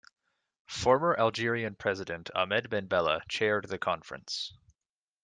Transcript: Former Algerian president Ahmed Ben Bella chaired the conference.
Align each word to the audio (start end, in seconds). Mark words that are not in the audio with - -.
Former 0.65 1.15
Algerian 1.15 1.75
president 1.75 2.31
Ahmed 2.33 2.71
Ben 2.71 2.87
Bella 2.87 3.21
chaired 3.29 3.67
the 3.69 3.77
conference. 3.77 4.51